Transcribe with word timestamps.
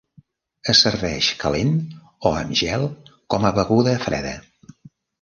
Es 0.71 0.79
serveix 0.85 1.27
calent 1.43 1.77
o 2.31 2.33
amb 2.39 2.59
gel 2.65 2.89
com 3.35 3.49
a 3.51 3.55
beguda 3.63 3.99
freda. 4.11 4.37